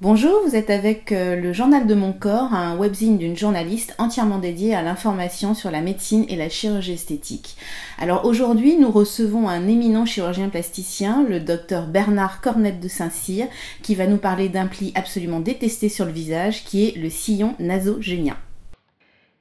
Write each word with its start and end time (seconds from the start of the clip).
Bonjour, 0.00 0.42
vous 0.46 0.54
êtes 0.54 0.70
avec 0.70 1.10
euh, 1.10 1.34
le 1.34 1.52
Journal 1.52 1.84
de 1.84 1.94
mon 1.96 2.12
corps, 2.12 2.54
un 2.54 2.76
webzine 2.76 3.18
d'une 3.18 3.36
journaliste 3.36 3.96
entièrement 3.98 4.38
dédiée 4.38 4.72
à 4.72 4.80
l'information 4.80 5.54
sur 5.54 5.72
la 5.72 5.80
médecine 5.80 6.24
et 6.28 6.36
la 6.36 6.48
chirurgie 6.48 6.92
esthétique. 6.92 7.56
Alors 8.00 8.24
aujourd'hui, 8.24 8.76
nous 8.76 8.92
recevons 8.92 9.48
un 9.48 9.66
éminent 9.66 10.06
chirurgien 10.06 10.50
plasticien, 10.50 11.26
le 11.28 11.40
docteur 11.40 11.88
Bernard 11.88 12.40
Cornette 12.40 12.78
de 12.78 12.86
Saint-Cyr, 12.86 13.46
qui 13.82 13.96
va 13.96 14.06
nous 14.06 14.18
parler 14.18 14.48
d'un 14.48 14.68
pli 14.68 14.92
absolument 14.94 15.40
détesté 15.40 15.88
sur 15.88 16.04
le 16.04 16.12
visage, 16.12 16.62
qui 16.62 16.86
est 16.86 16.96
le 16.96 17.10
sillon 17.10 17.56
nasogénien. 17.58 18.36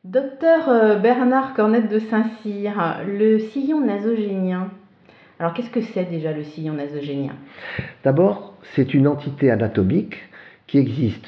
Docteur 0.06 0.70
euh, 0.70 0.96
Bernard 0.96 1.54
Cornette 1.54 1.88
de 1.88 2.00
Saint-Cyr, 2.00 3.04
le 3.06 3.38
sillon 3.38 3.82
nasogénien, 3.82 4.72
alors 5.40 5.54
qu'est-ce 5.54 5.70
que 5.70 5.82
c'est 5.82 6.06
déjà 6.06 6.32
le 6.32 6.44
sillon 6.44 6.74
nasogénien? 6.74 7.34
D'abord, 8.04 8.56
c'est 8.76 8.96
une 8.96 9.08
entité 9.08 9.52
anatomique 9.52 10.18
qui 10.68 10.78
existe 10.78 11.28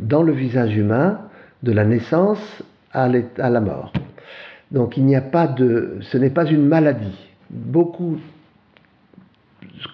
dans 0.00 0.22
le 0.22 0.32
visage 0.32 0.76
humain 0.76 1.20
de 1.62 1.72
la 1.72 1.84
naissance 1.84 2.62
à 2.92 3.08
la 3.08 3.60
mort. 3.60 3.92
Donc 4.70 4.96
il 4.96 5.04
n'y 5.04 5.16
a 5.16 5.20
pas 5.20 5.46
de, 5.46 5.98
ce 6.00 6.18
n'est 6.18 6.30
pas 6.30 6.44
une 6.46 6.66
maladie. 6.66 7.28
Beaucoup 7.50 8.18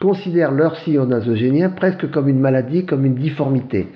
considèrent 0.00 0.52
leur 0.52 0.77
sillon 0.77 1.06
nasogénien 1.06 1.70
presque 1.70 2.11
comme 2.11 2.28
une 2.28 2.38
maladie, 2.38 2.87
comme 2.87 3.05
une 3.05 3.14
difformité. 3.14 3.88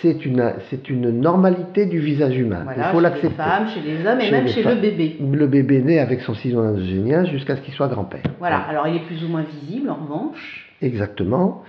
C'est 0.00 0.26
une, 0.26 0.52
c'est 0.68 0.90
une 0.90 1.10
normalité 1.10 1.86
du 1.86 1.98
visage 1.98 2.36
humain. 2.36 2.66
il 2.76 2.82
faut 2.84 3.00
l'accepter. 3.00 3.28
Chez 3.28 3.30
les 3.30 3.36
femmes, 3.36 3.68
chez 3.68 3.80
les 3.80 4.06
hommes 4.06 4.20
et 4.20 4.30
même 4.30 4.48
chez 4.48 4.62
le 4.62 4.74
bébé. 4.74 5.16
Le 5.20 5.46
bébé 5.46 5.80
naît 5.80 5.98
avec 5.98 6.20
son 6.20 6.34
sillon 6.34 6.62
nasogénien 6.62 7.24
jusqu'à 7.24 7.56
ce 7.56 7.62
qu'il 7.62 7.72
soit 7.72 7.88
grand-père. 7.88 8.22
Voilà. 8.38 8.58
alors 8.58 8.86
il 8.88 8.96
est 8.96 9.06
plus 9.06 9.24
ou 9.24 9.28
moins 9.28 9.42
visible 9.42 9.88
en 9.88 9.94
revanche. 9.94 10.74
Exactement 10.82 11.62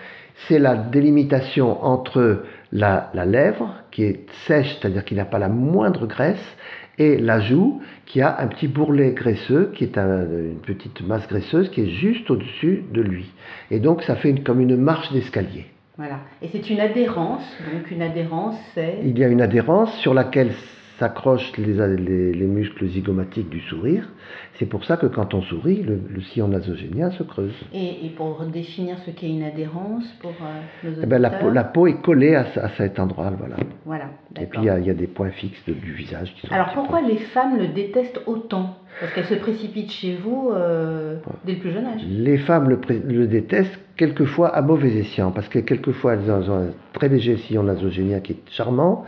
c'est 0.47 0.59
la 0.59 0.75
délimitation 0.75 1.83
entre 1.83 2.43
la, 2.71 3.09
lèvre, 3.25 3.73
qui 3.91 4.03
est 4.03 4.25
sèche, 4.45 4.77
c'est-à-dire 4.79 5.03
qui 5.03 5.15
n'a 5.15 5.25
pas 5.25 5.39
la 5.39 5.49
moindre 5.49 6.05
graisse, 6.05 6.55
et 6.99 7.17
la 7.17 7.39
joue, 7.39 7.81
qui 8.05 8.21
a 8.21 8.39
un 8.39 8.47
petit 8.47 8.67
bourrelet 8.67 9.11
graisseux, 9.11 9.71
qui 9.75 9.83
est 9.83 9.97
une 9.97 10.59
petite 10.65 11.01
masse 11.01 11.27
graisseuse, 11.27 11.69
qui 11.69 11.81
est 11.81 11.89
juste 11.89 12.29
au-dessus 12.31 12.83
de 12.91 13.01
lui. 13.01 13.31
Et 13.69 13.79
donc, 13.79 14.03
ça 14.03 14.15
fait 14.15 14.33
comme 14.43 14.61
une 14.61 14.75
marche 14.75 15.11
d'escalier. 15.11 15.65
Voilà. 15.97 16.19
Et 16.41 16.47
c'est 16.47 16.69
une 16.69 16.79
adhérence. 16.79 17.43
Donc, 17.73 17.89
une 17.91 18.01
adhérence, 18.01 18.55
c'est. 18.73 18.99
Il 19.03 19.17
y 19.17 19.23
a 19.23 19.27
une 19.27 19.41
adhérence 19.41 19.95
sur 19.97 20.13
laquelle 20.13 20.51
s'accrochent 20.99 21.55
les, 21.57 22.33
les, 22.33 22.47
muscles 22.47 22.87
zygomatiques 22.87 23.49
du 23.49 23.59
sourire. 23.61 24.09
C'est 24.53 24.65
pour 24.65 24.83
ça 24.85 24.97
que 24.97 25.05
quand 25.05 25.33
on 25.33 25.41
sourit, 25.41 25.83
le, 25.83 26.21
sillon 26.21 26.47
nasogénien 26.47 27.11
se 27.11 27.23
creuse. 27.23 27.53
Et, 27.73 28.09
pour 28.15 28.43
définir 28.45 28.97
ce 29.05 29.11
qu'est 29.11 29.29
une 29.29 29.43
adhérence 29.43 30.05
pour 30.21 30.31
euh, 30.31 30.89
nos 30.89 31.03
eh 31.03 31.05
ben, 31.05 31.19
la, 31.19 31.29
peau, 31.29 31.49
la, 31.51 31.63
peau, 31.63 31.87
est 31.87 32.01
collée 32.01 32.35
à, 32.35 32.69
cet 32.77 32.99
endroit, 32.99 33.31
voilà. 33.37 33.57
Voilà. 33.85 34.05
Et 34.39 34.45
puis 34.45 34.61
il 34.61 34.85
y, 34.85 34.89
a 34.89 34.93
des 34.93 35.07
points 35.07 35.29
fixes 35.29 35.63
du 35.65 35.93
visage 35.93 36.33
qui 36.35 36.47
sont. 36.47 36.53
Alors 36.53 36.73
pourquoi 36.73 37.01
les 37.01 37.17
femmes 37.17 37.57
le 37.57 37.67
détestent 37.67 38.21
autant? 38.25 38.77
Parce 38.99 39.13
qu'elles 39.13 39.25
se 39.25 39.35
précipitent 39.35 39.91
chez 39.91 40.15
vous 40.15 40.49
euh, 40.51 41.17
dès 41.45 41.53
le 41.53 41.59
plus 41.59 41.71
jeune 41.71 41.85
âge. 41.85 42.01
Les 42.07 42.39
femmes 42.39 42.69
le, 42.69 42.79
le, 43.05 43.27
détestent 43.27 43.79
quelquefois 43.95 44.49
à 44.55 44.61
mauvais 44.61 44.95
escient, 44.97 45.31
parce 45.31 45.49
que 45.49 45.59
quelquefois 45.59 46.13
elles 46.13 46.31
ont 46.31 46.69
un 46.69 46.71
très 46.97 47.09
léger 47.09 47.37
sillon 47.37 47.63
nasogénien 47.63 48.19
qui 48.19 48.33
est 48.33 48.49
charmant, 48.51 49.05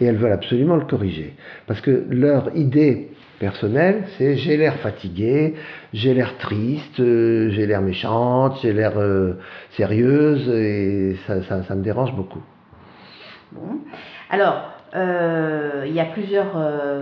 et 0.00 0.04
elles 0.04 0.16
veulent 0.16 0.32
absolument 0.32 0.76
le 0.76 0.84
corriger. 0.84 1.34
Parce 1.66 1.80
que 1.80 2.04
leur 2.08 2.56
idée 2.56 3.10
personnelle, 3.38 4.04
c'est 4.16 4.36
j'ai 4.36 4.56
l'air 4.56 4.76
fatigué, 4.76 5.54
j'ai 5.92 6.14
l'air 6.14 6.38
triste, 6.38 7.00
euh, 7.00 7.50
j'ai 7.50 7.66
l'air 7.66 7.82
méchante, 7.82 8.58
j'ai 8.62 8.72
l'air 8.72 8.92
euh, 8.96 9.34
sérieuse, 9.70 10.48
et 10.48 11.16
ça, 11.26 11.74
me 11.74 11.82
dérange 11.82 12.14
beaucoup. 12.14 12.42
Bon. 13.50 13.80
Alors, 14.30 14.70
euh, 14.94 15.84
il 15.86 15.92
y 15.92 16.00
a 16.00 16.04
plusieurs 16.04 16.52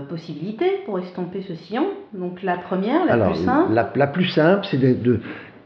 possibilités 0.08 0.82
pour 0.86 0.98
estomper 0.98 1.42
ce 1.42 1.54
sillon. 1.54 1.88
Donc 2.14 2.42
la 2.42 2.56
première, 2.56 3.04
la 3.04 3.26
plus 3.26 3.44
simple. 3.44 3.72
La, 3.74 3.92
la 3.94 4.06
plus 4.06 4.28
simple, 4.28 4.66
c'est 4.70 4.78
de, 4.78 5.20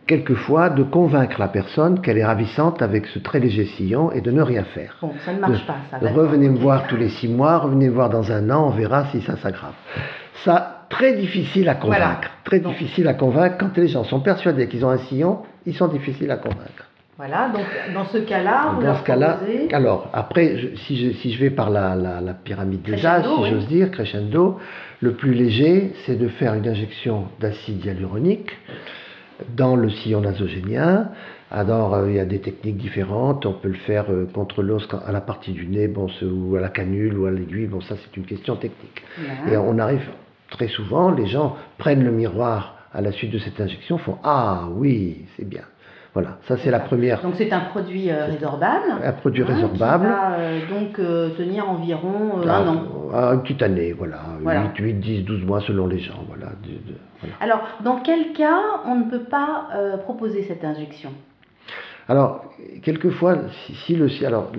quelquefois 0.07 0.71
de 0.71 0.83
convaincre 0.83 1.41
la 1.41 1.49
personne 1.49 2.01
qu'elle 2.01 2.19
est 2.19 2.25
ravissante 2.25 2.83
avec 2.83 3.07
ce 3.07 3.19
très 3.19 3.41
léger 3.41 3.65
sillon 3.65 4.11
et 4.13 4.21
de 4.21 4.31
ne 4.31 4.43
rien 4.43 4.65
faire. 4.65 4.97
Bon, 5.01 5.13
ça 5.25 5.33
ne 5.33 5.41
marche 5.41 5.67
pas, 5.67 5.77
ça. 5.91 5.99
Revenez 5.99 6.49
me 6.49 6.59
voir 6.59 6.87
tous 6.87 6.97
les 6.97 7.09
six 7.09 7.29
mois, 7.29 7.59
revenez 7.59 7.89
me 7.89 7.95
voir 7.95 8.11
dans 8.11 8.31
un 8.31 8.51
an, 8.51 8.69
on 8.69 8.71
verra 8.71 9.07
si 9.07 9.21
ça 9.23 9.37
s'aggrave. 9.37 9.75
Ça, 10.45 10.87
très 10.91 11.15
difficile 11.15 11.69
à 11.69 11.75
convaincre. 11.75 12.31
Très 12.45 12.61
difficile 12.61 13.09
à 13.09 13.15
convaincre. 13.15 13.57
Quand 13.59 13.77
les 13.77 13.89
gens 13.89 14.05
sont 14.05 14.21
persuadés 14.21 14.69
qu'ils 14.69 14.85
ont 14.85 14.91
un 14.91 14.99
sillon, 14.99 15.39
ils 15.65 15.75
sont 15.75 15.89
difficiles 15.89 16.31
à 16.31 16.37
convaincre. 16.37 16.89
Voilà, 17.17 17.49
donc 17.49 17.65
dans 17.95 18.07
ce 18.07 18.19
cas-là, 18.19 18.75
dans 18.83 18.97
ce 18.97 19.05
cas-là, 19.05 19.39
alors 19.73 20.11
après, 20.13 20.73
si, 20.79 20.97
je, 20.97 21.13
si 21.13 21.33
je 21.33 21.39
vais 21.39 21.51
par 21.51 21.71
la, 21.71 22.21
pyramide 22.43 22.83
des 22.83 23.07
âges, 23.07 23.25
si 23.25 23.51
j'ose 23.51 23.69
dire, 23.69 23.93
crescendo, 23.93 24.59
le 25.01 25.13
plus 25.13 25.33
léger, 25.33 25.93
c'est 26.05 26.17
de 26.17 26.27
faire 26.27 26.55
une 26.55 26.67
injection 26.67 27.27
d'acide 27.41 27.85
hyaluronique 27.85 28.51
dans 29.57 29.77
le 29.77 29.91
sillon 29.91 30.21
nasogénien. 30.21 31.09
Alors, 31.51 31.95
euh, 31.95 32.11
il 32.11 32.17
y 32.17 32.21
a 32.21 32.25
des 32.25 32.41
techniques 32.41 32.79
différentes. 32.79 33.47
On 33.47 33.53
peut 33.53 33.69
le 33.69 33.75
faire 33.75 34.07
euh, 34.11 34.27
contre 34.33 34.63
l'os 34.63 34.87
à 35.07 35.13
la 35.13 35.21
partie 35.21 35.53
du 35.53 35.67
nez, 35.67 35.89
bon, 35.89 36.09
ou 36.23 36.57
à 36.57 36.61
la 36.61 36.69
canule, 36.69 37.17
ou 37.19 37.27
à 37.27 37.31
l'aiguille. 37.31 37.67
Bon, 37.67 37.81
ça, 37.81 37.95
c'est 37.97 38.17
une 38.17 38.27
question 38.27 38.57
technique. 38.57 39.03
Et 39.51 39.57
on 39.57 39.79
arrive 39.79 40.09
très 40.51 40.69
souvent, 40.69 41.11
les 41.11 41.27
gens 41.27 41.57
prennent 41.79 42.05
le 42.05 42.13
miroir 42.13 42.77
à 42.93 43.01
la 43.01 43.13
suite 43.13 43.33
de 43.33 43.39
cette 43.39 43.61
injection, 43.61 43.99
font 43.99 44.19
Ah 44.23 44.69
oui, 44.73 45.27
c'est 45.37 45.49
bien. 45.49 45.63
Voilà, 46.15 46.39
ça 46.47 46.57
c'est 46.59 46.71
la 46.71 46.79
première. 46.79 47.21
Donc 47.23 47.35
c'est 47.37 47.53
un 47.53 47.59
produit 47.59 48.09
euh, 48.09 48.27
résorbable. 48.27 48.85
Un 49.03 49.13
produit 49.13 49.43
hein, 49.43 49.47
résorbable. 49.49 50.05
Qui 50.05 50.11
va 50.11 50.37
euh, 50.39 50.61
donc 50.71 50.99
euh, 51.01 51.31
tenir 51.31 51.69
environ 51.69 52.41
un 52.41 52.49
ah, 52.49 52.63
an. 52.63 53.04
Ah, 53.17 53.33
une 53.35 53.43
petite 53.43 53.63
année, 53.63 53.93
voilà. 53.93 54.19
8, 54.45 54.77
8, 54.77 54.95
10, 54.95 55.23
12 55.23 55.45
mois 55.45 55.61
selon 55.61 55.87
les 55.87 56.01
gens. 56.01 56.25
Voilà, 56.27 56.53
Alors, 57.41 57.61
dans 57.85 58.01
quel 58.01 58.33
cas 58.33 58.61
on 58.87 58.97
ne 58.97 59.05
peut 59.11 59.25
pas 59.25 59.69
proposer 60.03 60.43
cette 60.43 60.65
injection? 60.65 61.11
Alors, 62.09 62.53
quelquefois, 62.83 63.37
si, 63.87 63.95
le. 63.95 64.09
Alors, 64.27 64.51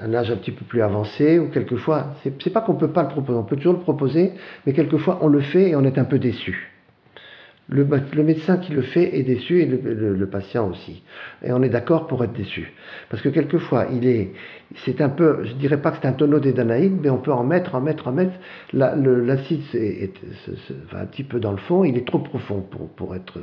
un 0.00 0.14
âge 0.14 0.30
un 0.30 0.36
petit 0.36 0.52
peu 0.52 0.64
plus 0.64 0.82
avancé, 0.82 1.38
ou 1.38 1.48
quelquefois, 1.48 2.08
c'est 2.22 2.52
pas 2.52 2.60
qu'on 2.60 2.74
ne 2.74 2.78
peut 2.78 2.92
pas 2.92 3.02
le 3.02 3.08
proposer, 3.08 3.38
on 3.38 3.44
peut 3.44 3.56
toujours 3.56 3.72
le 3.72 3.80
proposer, 3.80 4.32
mais 4.64 4.72
quelquefois 4.72 5.18
on 5.22 5.28
le 5.28 5.40
fait 5.40 5.70
et 5.70 5.76
on 5.76 5.84
est 5.84 5.98
un 5.98 6.04
peu 6.04 6.18
déçu. 6.18 6.72
Le, 7.68 7.84
médecin 8.22 8.58
qui 8.58 8.72
le 8.72 8.82
fait 8.82 9.18
est 9.18 9.24
déçu 9.24 9.60
et 9.60 9.66
le, 9.66 10.26
patient 10.28 10.70
aussi. 10.70 11.02
Et 11.44 11.52
on 11.52 11.62
est 11.62 11.68
d'accord 11.68 12.06
pour 12.06 12.22
être 12.22 12.32
déçu. 12.32 12.72
Parce 13.10 13.20
que 13.22 13.28
quelquefois, 13.28 13.86
il 13.92 14.06
est, 14.06 14.32
c'est 14.84 15.00
un 15.00 15.08
peu, 15.08 15.44
je 15.44 15.52
dirais 15.54 15.80
pas 15.82 15.90
que 15.90 15.98
c'est 16.00 16.06
un 16.06 16.12
tonneau 16.12 16.38
des 16.38 16.52
Danaïdes, 16.52 16.96
mais 17.02 17.10
on 17.10 17.18
peut 17.18 17.32
en 17.32 17.42
mettre, 17.42 17.74
en 17.74 17.80
mettre, 17.80 18.06
en 18.06 18.12
mettre. 18.12 18.34
L'acide 18.72 19.62
est, 19.74 20.12
va 20.92 21.00
un 21.00 21.06
petit 21.06 21.24
peu 21.24 21.40
dans 21.40 21.50
le 21.50 21.58
fond, 21.58 21.82
il 21.82 21.96
est 21.96 22.06
trop 22.06 22.20
profond 22.20 22.60
pour, 22.60 22.88
pour, 22.90 23.16
être, 23.16 23.40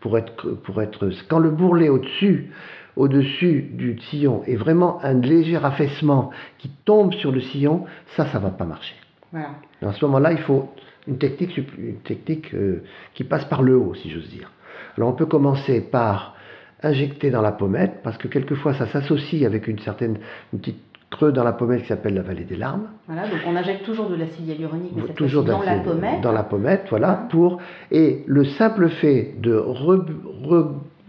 pour, 0.00 0.16
être, 0.16 0.52
pour 0.52 0.80
être. 0.80 1.10
Quand 1.28 1.38
le 1.38 1.50
bourrelet 1.50 1.90
au-dessus, 1.90 2.50
au-dessus 2.96 3.68
du 3.72 3.98
sillon 4.10 4.42
est 4.46 4.56
vraiment 4.56 5.04
un 5.04 5.14
léger 5.14 5.56
affaissement 5.56 6.30
qui 6.58 6.70
tombe 6.86 7.12
sur 7.12 7.30
le 7.30 7.40
sillon, 7.40 7.84
ça, 8.16 8.24
ça 8.26 8.38
va 8.38 8.50
pas 8.50 8.64
marcher. 8.64 8.94
Voilà. 9.32 9.50
À 9.82 9.92
ce 9.92 10.04
moment-là, 10.06 10.32
il 10.32 10.38
faut 10.38 10.70
une 11.06 11.18
technique, 11.18 11.56
une 11.56 12.00
technique 12.04 12.54
euh, 12.54 12.82
qui 13.14 13.24
passe 13.24 13.44
par 13.44 13.62
le 13.62 13.76
haut, 13.76 13.94
si 13.94 14.10
j'ose 14.10 14.28
dire. 14.28 14.50
Alors 14.96 15.10
on 15.10 15.14
peut 15.14 15.26
commencer 15.26 15.80
par 15.80 16.36
injecter 16.82 17.30
dans 17.30 17.42
la 17.42 17.52
pommette, 17.52 18.02
parce 18.02 18.16
que 18.16 18.28
quelquefois 18.28 18.74
ça 18.74 18.86
s'associe 18.86 19.44
avec 19.44 19.68
une 19.68 19.78
certaine 19.78 20.18
une 20.52 20.60
petite 20.60 20.82
creux 21.10 21.32
dans 21.32 21.44
la 21.44 21.52
pommette 21.52 21.82
qui 21.82 21.88
s'appelle 21.88 22.14
la 22.14 22.22
vallée 22.22 22.44
des 22.44 22.56
larmes. 22.56 22.88
Voilà, 23.06 23.28
donc 23.28 23.40
on 23.46 23.56
injecte 23.56 23.84
toujours 23.84 24.08
de 24.08 24.14
l'acide 24.14 24.46
hyaluronique, 24.46 24.92
mais 24.94 25.02
toujours 25.14 25.44
dans 25.44 25.62
la 25.62 25.78
pommette. 25.80 26.20
Dans 26.20 26.32
la 26.32 26.44
pommette, 26.44 26.86
voilà, 26.88 27.26
pour 27.30 27.58
et 27.90 28.22
le 28.26 28.44
simple 28.44 28.88
fait 28.88 29.34
de 29.38 29.54
re, 29.56 30.04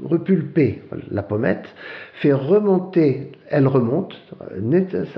repulper 0.04 0.82
la 1.10 1.24
pommette, 1.24 1.66
fait 2.22 2.34
remonter, 2.34 3.32
elle 3.50 3.68
remonte, 3.68 4.16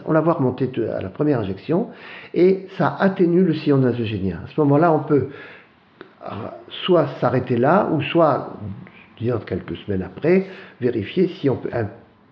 on 0.06 0.13
la 0.13 0.21
voit 0.21 0.33
remonter 0.33 0.69
à 0.89 1.01
la 1.01 1.09
première 1.09 1.39
injection, 1.39 1.89
et 2.33 2.68
ça 2.77 2.95
atténue 3.00 3.44
le 3.44 3.53
sillon 3.53 3.77
nasogénien. 3.77 4.41
À 4.44 4.47
ce 4.47 4.59
moment-là, 4.62 4.91
on 4.94 5.00
peut 5.00 5.30
euh, 6.25 6.30
soit 6.85 7.07
s'arrêter 7.19 7.57
là, 7.57 7.89
ou 7.91 8.01
soit, 8.01 8.53
disons 9.19 9.39
quelques 9.39 9.77
semaines 9.77 10.03
après, 10.03 10.45
vérifier 10.80 11.27
si 11.39 11.50
on 11.50 11.57
peut 11.57 11.69
un 11.74 11.88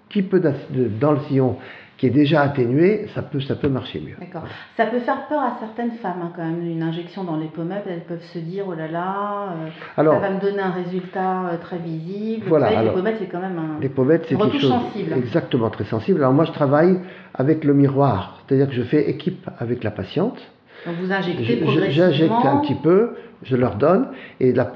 petit 0.09 0.23
peu 0.23 0.39
dans 0.39 1.11
le 1.13 1.19
sillon 1.27 1.57
qui 2.01 2.07
est 2.07 2.09
déjà 2.09 2.41
atténué, 2.41 3.05
ça 3.13 3.21
peut, 3.21 3.39
ça 3.41 3.53
peut 3.53 3.69
marcher 3.69 3.99
mieux. 3.99 4.15
D'accord. 4.19 4.41
Ça 4.75 4.87
peut 4.87 5.01
faire 5.01 5.27
peur 5.27 5.39
à 5.39 5.57
certaines 5.59 5.91
femmes, 5.91 6.23
hein, 6.23 6.31
quand 6.35 6.43
même, 6.43 6.65
une 6.65 6.81
injection 6.81 7.23
dans 7.23 7.37
les 7.37 7.45
pommettes, 7.45 7.83
elles 7.87 8.05
peuvent 8.05 8.25
se 8.33 8.39
dire, 8.39 8.65
oh 8.67 8.73
là 8.73 8.87
là, 8.87 9.53
euh, 9.53 9.69
ça 9.95 10.01
va 10.01 10.31
me 10.31 10.41
donner 10.41 10.61
un 10.61 10.71
résultat 10.71 11.49
euh, 11.49 11.57
très 11.61 11.77
visible. 11.77 12.47
Voilà, 12.47 12.81
les 12.81 12.89
pommettes, 12.89 13.17
c'est 13.19 13.27
quand 13.27 13.39
même 13.39 13.59
un, 13.59 13.79
les 13.79 13.89
pommettes, 13.89 14.25
c'est 14.27 14.35
quelque 14.35 14.57
chose 14.57 14.71
sensible. 14.71 15.13
Exactement, 15.15 15.69
très 15.69 15.83
sensible. 15.83 16.21
Alors 16.21 16.33
moi, 16.33 16.45
je 16.45 16.51
travaille 16.53 17.01
avec 17.35 17.63
le 17.63 17.75
miroir, 17.75 18.39
c'est-à-dire 18.47 18.67
que 18.67 18.73
je 18.73 18.81
fais 18.81 19.07
équipe 19.07 19.47
avec 19.59 19.83
la 19.83 19.91
patiente. 19.91 20.41
Donc 20.85 20.95
vous 21.01 21.11
injectez 21.11 21.43
Je- 21.43 21.55
progressivement. 21.63 21.91
J'injecte 21.91 22.45
un 22.45 22.57
petit 22.57 22.75
peu, 22.75 23.11
je 23.43 23.55
leur 23.55 23.75
donne, 23.75 24.07
et 24.39 24.51
la, 24.53 24.71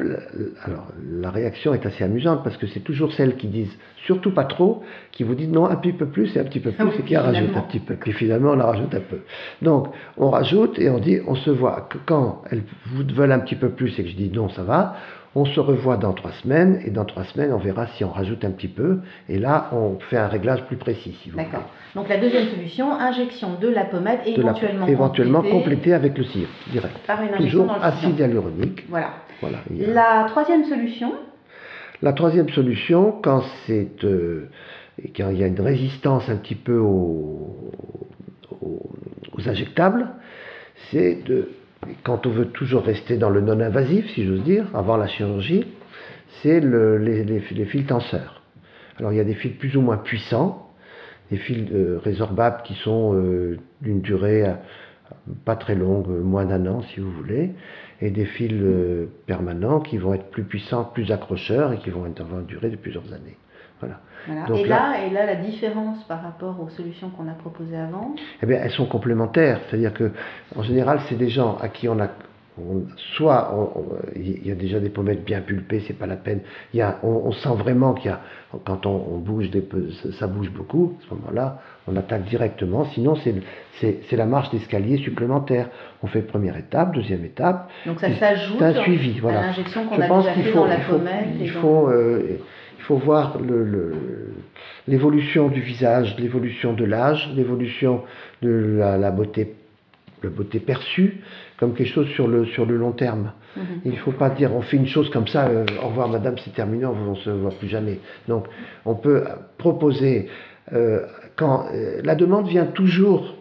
alors, 0.64 0.88
la 1.20 1.30
réaction 1.32 1.74
est 1.74 1.86
assez 1.86 2.04
amusante 2.04 2.44
parce 2.44 2.58
que 2.58 2.68
c'est 2.68 2.80
toujours 2.80 3.12
celles 3.14 3.36
qui 3.38 3.48
disent 3.48 3.76
surtout 4.06 4.32
pas 4.32 4.44
trop, 4.44 4.84
qui 5.12 5.24
vous 5.24 5.34
disent 5.36 5.50
non 5.50 5.66
un 5.66 5.76
petit 5.76 5.94
peu 5.94 6.06
plus 6.06 6.36
et 6.36 6.40
un 6.40 6.44
petit 6.44 6.60
peu 6.60 6.72
plus, 6.72 6.84
Ah 6.84 6.86
oui, 6.88 6.96
et 7.00 7.04
qui 7.04 7.18
en 7.18 7.24
rajoutent 7.24 7.56
un 7.58 7.62
petit 7.62 7.80
peu. 7.80 7.96
Puis 7.96 8.12
finalement 8.12 8.52
on 8.52 8.60
en 8.60 8.68
rajoute 8.68 8.94
un 8.94 9.00
peu. 9.02 9.20
Donc 9.62 9.88
on 10.18 10.30
rajoute 10.30 10.78
et 10.80 10.90
on 10.90 11.00
dit, 11.00 11.20
on 11.28 11.36
se 11.36 11.50
voit 11.50 11.88
que 11.90 11.98
quand 12.06 12.44
elles 12.52 12.64
vous 12.88 13.04
veulent 13.16 13.32
un 13.32 13.40
petit 13.40 13.56
peu 13.56 13.70
plus 13.70 13.98
et 14.00 14.04
que 14.04 14.10
je 14.10 14.16
dis 14.16 14.30
non 14.32 14.50
ça 14.50 14.64
va, 14.64 14.96
on 15.38 15.46
se 15.46 15.60
revoit 15.60 15.98
dans 15.98 16.14
trois 16.14 16.32
semaines 16.44 16.80
et 16.86 16.90
dans 16.92 17.06
trois 17.06 17.26
semaines 17.26 17.52
on 17.52 17.58
verra 17.58 17.88
si 17.88 18.04
on 18.06 18.10
rajoute 18.10 18.44
un 18.46 18.52
petit 18.52 18.68
peu 18.70 19.00
et 19.30 19.38
là 19.38 19.70
on 19.74 20.00
fait 20.00 20.18
un 20.18 20.28
réglage 20.28 20.64
plus 20.66 20.78
précis 20.78 21.18
si 21.22 21.30
vous 21.30 21.38
voulez. 21.38 21.46
D'accord. 21.52 21.70
Donc 21.94 22.08
la 22.10 22.18
deuxième 22.18 22.48
solution, 22.48 22.94
injection 22.94 23.56
de 23.60 23.68
la 23.68 23.86
pommade 23.86 24.20
De 24.26 24.42
la- 24.42 24.50
éventuellement, 24.50 24.88
éventuellement 24.88 25.40
complétée 25.42 25.58
complété 25.64 25.94
avec 25.94 26.18
le 26.18 26.24
cire 26.26 26.48
direct. 26.72 26.98
par 27.06 27.22
une 27.22 27.30
injection 27.34 27.46
Toujours 27.46 27.66
dans 27.68 27.76
le 27.78 27.84
acide 27.84 28.20
hyaluronique. 28.20 28.86
Voilà. 28.90 29.12
A- 29.44 29.94
La 29.94 30.26
troisième 30.28 30.64
solution, 30.66 31.12
La 32.02 32.14
troisième 32.14 32.50
solution, 32.50 33.14
quand 33.22 33.42
c'est 33.66 34.04
euh, 34.04 34.50
et 35.04 35.10
quand 35.12 35.30
il 35.30 35.38
y 35.40 35.44
a 35.44 35.48
une 35.48 35.60
résistance 35.60 36.28
un 36.30 36.38
petit 36.38 36.56
peu 36.56 36.78
aux, 36.78 37.72
aux- 38.62 38.90
aux 39.38 39.50
injectables, 39.50 40.08
c'est 40.90 41.24
de 41.26 41.50
quand 42.04 42.26
on 42.26 42.30
veut 42.30 42.48
toujours 42.48 42.84
rester 42.84 43.18
dans 43.18 43.30
le 43.30 43.42
non-invasif, 43.42 44.10
si 44.14 44.26
j'ose 44.26 44.44
dire, 44.44 44.66
avant 44.74 44.98
la 44.98 45.08
chirurgie, 45.08 45.66
c'est 46.42 46.60
le- 46.60 46.98
les, 46.98 47.40
fils 47.66 47.86
tenseurs. 47.88 48.42
Alors 48.98 49.12
il 49.12 49.18
y 49.18 49.20
a 49.22 49.24
des 49.24 49.34
fils 49.36 49.54
plus 49.58 49.76
ou 49.76 49.82
moins 49.82 49.98
puissants, 49.98 50.70
des 51.32 51.38
fils 51.38 51.70
euh, 51.72 52.00
résorbables 52.04 52.62
qui 52.64 52.76
sont 52.76 53.14
euh, 53.16 53.58
d'une 53.82 54.02
durée 54.02 54.46
euh, 54.46 54.54
pas 55.44 55.56
très 55.56 55.76
longue, 55.76 56.08
moins 56.08 56.46
d'un 56.46 56.66
an 56.68 56.82
si 56.94 57.00
vous 57.00 57.12
voulez, 57.12 57.52
et 58.02 58.12
des 58.12 58.26
fils 58.26 58.54
permanents 59.26 59.80
qui 59.80 59.98
vont 59.98 60.14
être 60.14 60.30
plus 60.30 60.44
puissants, 60.44 60.84
plus 60.84 61.12
accrocheurs 61.12 61.74
et 61.74 61.78
qui 61.78 61.90
vont 61.90 62.06
une 62.06 62.46
durée 62.46 62.70
de 62.70 62.76
plusieurs 62.76 63.12
années. 63.14 63.38
Voilà. 63.80 64.00
voilà. 64.28 64.46
Donc 64.48 64.58
et 64.60 64.66
là- 64.66 64.92
là, 64.94 65.06
et 65.06 65.10
là, 65.10 65.26
la 65.26 65.36
différence 65.36 66.04
par 66.06 66.22
rapport 66.24 66.56
aux 66.62 66.70
solutions 66.70 67.10
qu'on 67.10 67.28
a 67.28 67.34
proposées 67.34 67.78
avant, 67.78 68.16
Eh 68.42 68.46
bien, 68.46 68.60
elles 68.62 68.72
sont 68.72 68.86
complémentaires. 68.86 69.60
C'est-à-dire 69.70 69.94
que, 69.94 70.12
en 70.56 70.64
général, 70.64 71.00
c'est 71.08 71.16
des 71.18 71.30
gens 71.30 71.58
à 71.62 71.68
qui 71.70 71.88
on 71.90 72.00
a. 72.00 72.08
on- 72.58 72.84
soit 73.18 73.54
il 74.16 74.48
y 74.48 74.50
a 74.52 74.56
déjà 74.56 74.80
des 74.80 74.90
pommettes 74.90 75.26
bien 75.26 75.42
pulpées, 75.42 75.82
c'est 75.86 75.94
pas 75.94 76.06
la 76.08 76.16
peine. 76.16 76.40
Il 76.74 76.78
y 76.78 76.82
a, 76.82 77.00
on, 77.04 77.10
on 77.26 77.32
sent 77.34 77.50
vraiment 77.58 77.94
qu'il 77.94 78.10
y 78.12 78.14
a, 78.14 78.22
quand 78.64 78.86
on, 78.86 78.96
on 79.12 79.18
bouge, 79.18 79.50
des, 79.52 79.62
ça- 80.18 80.28
bouge 80.28 80.50
beaucoup. 80.52 80.96
À 81.02 81.10
ce 81.10 81.14
moment-là, 81.16 81.60
on 81.86 81.98
attaque 81.98 82.24
directement. 82.24 82.86
Sinon, 82.94 83.16
c'est 83.18 84.16
la 84.16 84.26
marche 84.26 84.52
d'escalier 84.52 84.96
supplémentaire. 85.00 85.68
On 86.02 86.08
fait 86.08 86.22
première 86.22 86.56
étape, 86.56 86.94
deuxième 86.96 87.26
étape. 87.26 87.70
donc 87.86 88.00
ça 88.00 88.10
s'ajoute 88.16 88.58
à 88.62 88.72
l'injection 89.42 89.86
qu'on 89.88 90.00
a 90.00 90.08
déjà 90.08 90.34
fait 90.34 90.54
dans 90.54 90.66
la 90.66 90.78
pommette. 90.78 91.26
et 91.42 91.44
il 91.44 91.50
faut, 91.52 91.90
euh, 91.90 92.40
faut 92.86 92.98
voir 92.98 93.38
l'évolution 94.88 95.50
du 95.50 95.62
visage, 95.62 96.16
l'évolution 96.20 96.74
de 96.74 96.86
l'âge, 96.86 97.32
l'évolution 97.36 98.04
de 98.44 98.78
la, 98.78 98.98
la 98.98 99.12
beauté, 99.12 99.56
la 100.24 100.30
beauté 100.30 100.60
perçue 100.60 101.22
comme 101.58 101.74
quelque 101.74 101.92
chose 101.92 102.08
sur 102.10 102.28
le, 102.28 102.46
sur 102.46 102.66
le 102.66 102.78
long 102.78 102.92
terme. 102.92 103.32
Mhm. 103.58 103.64
Il 103.86 103.92
ne 103.92 103.98
faut 103.98 104.12
pas 104.12 104.30
dire 104.30 104.54
on 104.54 104.62
fait 104.62 104.78
une 104.78 104.88
chose 104.88 105.10
comme 105.10 105.28
ça, 105.28 105.48
euh, 105.48 105.66
au 105.84 105.88
revoir 105.88 106.10
madame, 106.10 106.36
c'est 106.38 106.54
terminé, 106.54 106.86
on 106.86 107.12
ne 107.12 107.16
se 107.16 107.30
voit 107.30 107.52
plus 107.52 107.68
jamais. 107.70 108.00
Donc 108.28 108.46
on 108.86 108.96
peut 108.96 109.24
proposer, 109.58 110.30
euh, 110.74 111.06
quand 111.36 111.66
euh, 111.74 112.02
la 112.04 112.14
demande 112.16 112.48
vient 112.48 112.66
toujours, 112.68 113.36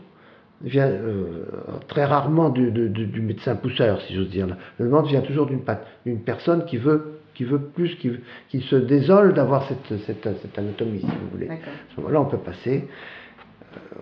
vient 0.63 0.89
euh, 0.89 1.45
très 1.89 2.07
rarement 2.07 2.49
du, 2.49 2.71
du 2.71 3.21
médecin 3.21 3.57
pousseur, 3.57 4.01
si 4.03 4.15
j'ose 4.15 4.31
dire. 4.31 4.47
La 4.79 4.87
demande 4.87 5.07
vient 5.07 5.21
toujours 5.21 5.47
d'une 5.47 6.21
personne 6.21 6.65
qui 6.65 6.79
veut, 6.79 7.14
qui 7.35 7.45
veut 7.45 7.61
plus, 7.61 7.97
qui, 7.97 8.13
qui 8.49 8.61
se 8.63 8.77
désole 8.77 9.35
d'avoir 9.35 9.67
cette, 9.69 9.99
cette, 10.07 10.29
cette 10.41 10.59
anatomie, 10.59 11.01
si 11.01 11.07
vous 11.07 11.29
voulez. 11.33 11.49
À 11.49 11.57
ce 11.95 12.01
moment-là, 12.01 12.21
on 12.21 12.27
peut 12.27 12.39
passer 12.39 12.89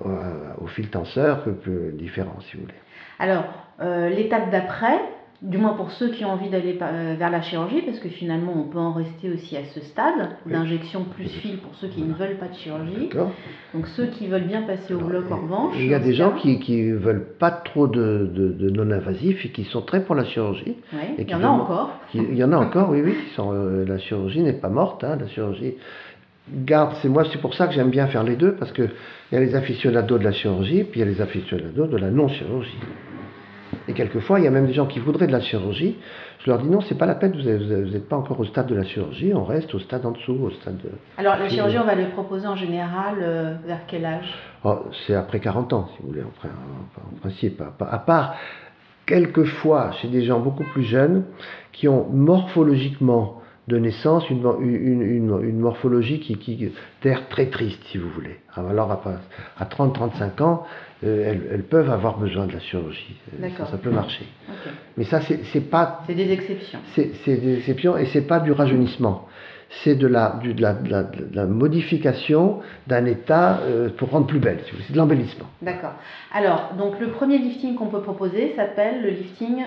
euh, 0.05 0.55
au, 0.61 0.65
au 0.65 0.67
fil 0.67 0.89
tenseur, 0.89 1.45
différent, 1.95 2.39
si 2.41 2.57
vous 2.57 2.63
voulez. 2.63 2.75
Alors, 3.19 3.45
euh, 3.81 4.09
l'étape 4.11 4.51
d'après, 4.51 4.99
du 5.43 5.59
moins 5.59 5.75
pour 5.75 5.91
ceux 5.91 6.11
qui 6.11 6.25
ont 6.25 6.31
envie 6.31 6.49
d'aller 6.51 6.79
euh, 6.81 7.17
vers 7.19 7.29
la 7.31 7.43
chirurgie, 7.43 7.83
parce 7.83 7.99
que 7.99 8.09
finalement 8.09 8.53
on 8.57 8.63
peut 8.71 8.79
en 8.79 8.93
rester 8.93 9.29
aussi 9.29 9.57
à 9.57 9.65
ce 9.75 9.81
stade 9.81 10.15
Oui. 10.47 10.53
d'injection 10.53 11.03
plus 11.05 11.25
fil 11.29 11.59
pour 11.59 11.75
ceux 11.75 11.89
qui 11.89 12.01
ne 12.03 12.15
veulent 12.15 12.39
pas 12.39 12.47
de 12.47 12.55
chirurgie. 12.55 13.09
Donc 13.75 13.89
ceux 13.89 14.07
qui 14.07 14.29
veulent 14.29 14.47
bien 14.47 14.63
passer 14.63 14.95
au 14.95 15.01
bloc 15.01 15.25
en 15.33 15.37
revanche. 15.43 15.75
Il 15.79 15.87
y 15.89 15.95
a 15.95 15.99
des 15.99 16.15
gens 16.15 16.31
qui 16.33 16.61
qui 16.61 16.91
veulent 16.93 17.27
pas 17.41 17.51
trop 17.51 17.89
de, 17.89 18.31
de- 18.33 18.53
de 18.53 18.71
non-invasifs 18.71 19.45
et 19.45 19.49
qui 19.49 19.65
sont 19.65 19.83
très 19.83 20.05
pour 20.05 20.15
la 20.15 20.25
chirurgie. 20.25 20.77
Ouais, 20.93 21.15
et 21.19 21.23
il 21.23 21.29
y 21.31 21.35
en 21.35 21.43
a 21.43 21.49
encore. 21.49 21.91
Il 22.15 22.35
y 22.37 22.45
en 22.45 22.53
a 22.53 22.57
encore, 22.59 22.91
oui, 22.91 23.03
oui. 23.05 23.15
Qui 23.29 23.35
sont, 23.35 23.51
euh, 23.53 23.85
la 23.85 23.99
chirurgie 23.99 24.41
n'est 24.43 24.53
pas 24.53 24.69
morte. 24.69 25.03
hein, 25.03 25.17
la 25.21 25.27
chirurgie 25.27 25.75
garde. 26.53 26.95
C'est 27.03 27.09
moi, 27.09 27.25
c'est 27.33 27.41
pour 27.41 27.55
ça 27.55 27.67
que 27.67 27.75
j'aime 27.75 27.91
bien 27.91 28.07
faire 28.07 28.23
les 28.23 28.37
deux 28.37 28.53
parce 28.53 28.71
que 28.71 28.83
il 28.83 29.35
y 29.35 29.37
a 29.39 29.41
les 29.41 29.55
aficionados 29.57 30.19
de 30.19 30.25
la 30.25 30.33
chirurgie, 30.33 30.85
puis 30.85 31.01
il 31.01 31.05
y 31.05 31.09
a 31.09 31.11
les 31.11 31.21
aficionados 31.21 31.87
de 31.89 31.97
la 31.97 32.11
non-chirurgie. 32.11 32.79
Et 33.89 33.95
quelquefois, 33.95 34.39
il 34.39 34.45
y 34.45 34.47
a 34.47 34.51
même 34.51 34.67
des 34.67 34.73
gens 34.73 34.87
qui 34.87 35.01
voudraient 35.01 35.27
de 35.27 35.33
la 35.33 35.41
chirurgie. 35.41 35.97
Je 36.45 36.51
leur 36.51 36.61
dis 36.61 36.69
non, 36.69 36.81
c'est 36.83 36.97
pas 36.97 37.07
la 37.07 37.15
peine. 37.17 37.33
Vous 37.33 37.91
n'êtes 37.91 38.09
pas 38.09 38.17
encore 38.17 38.39
au 38.39 38.45
stade 38.45 38.67
de 38.67 38.75
la 38.75 38.85
chirurgie. 38.85 39.33
On 39.35 39.45
reste 39.45 39.75
au 39.75 39.79
stade 39.81 40.07
en 40.07 40.13
dessous, 40.13 40.39
au 40.41 40.51
stade. 40.51 40.77
De... 40.79 40.91
Alors 41.17 41.37
la 41.37 41.49
chirurgie, 41.49 41.79
on 41.79 41.85
va 41.85 41.95
les 41.97 42.07
proposer 42.07 42.47
en 42.47 42.57
général 42.57 43.17
euh, 43.21 43.55
vers 43.67 43.81
quel 43.89 44.05
âge? 44.05 44.33
Oh, 44.65 44.79
c'est 45.07 45.15
après 45.15 45.41
40 45.41 45.73
ans, 45.73 45.89
si 45.97 46.03
vous 46.03 46.09
voulez, 46.09 46.23
en, 46.23 46.31
prin- 46.39 46.49
en- 46.49 47.17
en 47.17 47.19
principe. 47.21 47.61
À, 47.61 47.73
part- 47.77 47.93
à 47.95 47.99
part, 47.99 48.35
quelquefois, 49.07 49.93
chez 50.01 50.09
des 50.09 50.23
gens 50.25 50.39
beaucoup 50.41 50.65
plus 50.65 50.85
jeunes, 50.85 51.25
qui 51.73 51.89
ont 51.89 52.07
morphologiquement 52.13 53.42
de 53.69 53.79
naissance 53.79 54.29
une, 54.29 54.45
une, 54.61 55.03
une- 55.03 55.41
une 55.43 55.59
morphologie 55.61 56.19
qui, 56.21 56.37
qui 56.37 56.73
d'air 57.03 57.29
très 57.29 57.47
triste, 57.47 57.81
si 57.87 57.99
vous 57.99 58.09
voulez. 58.11 58.37
Alors, 58.57 58.91
à, 58.91 59.01
à 59.59 59.65
30-35 59.65 60.43
ans, 60.43 60.67
euh, 61.05 61.25
elles, 61.31 61.43
elles 61.53 61.63
peuvent 61.63 61.91
avoir 61.91 62.19
besoin 62.19 62.47
de 62.47 62.53
la 62.53 62.61
chirurgie. 62.61 63.15
Euh. 63.41 63.49
Ça, 63.57 63.67
ça 63.67 63.77
peut 63.79 63.91
marcher. 63.91 64.25
Mais 64.97 65.05
ça, 65.05 65.21
c'est 65.21 65.61
pas 65.71 66.03
C'est 66.09 66.15
des 66.15 66.31
exceptions. 66.33 66.81
c'est 66.95 67.41
des 67.41 67.59
exceptions 67.59 67.97
et 67.97 68.07
c'est 68.07 68.23
pas 68.27 68.41
du 68.41 68.51
rajeunissement. 68.53 69.29
C'est 69.85 69.95
de 69.95 70.07
la, 70.07 70.39
du- 70.43 70.53
de, 70.55 70.61
la, 70.61 70.75
de 70.75 70.91
la- 70.91 71.03
de 71.05 71.35
la 71.35 71.47
modification 71.47 72.61
d'un 72.89 73.05
état 73.07 73.61
euh, 73.63 73.89
pour 73.97 74.11
rendre 74.11 74.27
plus 74.27 74.39
belle. 74.41 74.59
si. 74.67 74.73
C'est 74.87 74.93
de 74.93 74.99
l'embellissement. 74.99 75.47
D'accord. 75.63 75.95
Alors, 76.33 76.73
donc 76.77 76.99
le 77.01 77.09
premier 77.09 77.39
lifting 77.39 77.75
qu'on 77.77 77.87
peut 77.87 78.03
proposer 78.03 78.55
s'appelle 78.57 79.03
le 79.03 79.11
lifting 79.11 79.63